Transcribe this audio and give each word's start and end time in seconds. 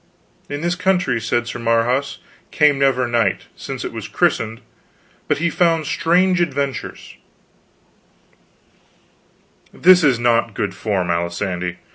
In 0.49 0.61
this 0.61 0.73
country, 0.73 1.21
said 1.21 1.45
Sir 1.45 1.59
Marhaus, 1.59 2.17
came 2.49 2.79
never 2.79 3.07
knight 3.07 3.41
since 3.55 3.85
it 3.85 3.93
was 3.93 4.07
christened, 4.07 4.61
but 5.27 5.37
he 5.37 5.51
found 5.51 5.85
strange 5.85 6.41
adventures" 6.41 7.17
"This 9.85 10.03
is 10.03 10.17
not 10.17 10.55
good 10.55 10.73
form, 10.73 11.11
Alisande. 11.11 11.75